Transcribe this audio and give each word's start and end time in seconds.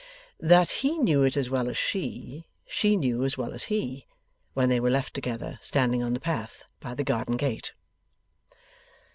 That 0.39 0.71
he 0.81 0.97
knew 0.97 1.21
it 1.21 1.37
as 1.37 1.51
well 1.51 1.69
as 1.69 1.77
she, 1.77 2.47
she 2.65 2.95
knew 2.97 3.23
as 3.23 3.37
well 3.37 3.53
as 3.53 3.65
he, 3.65 4.07
when 4.55 4.67
they 4.67 4.79
were 4.79 4.89
left 4.89 5.13
together 5.13 5.59
standing 5.61 6.01
on 6.01 6.15
the 6.15 6.19
path 6.19 6.63
by 6.79 6.95
the 6.95 7.03
garden 7.03 7.37
gate. 7.37 7.73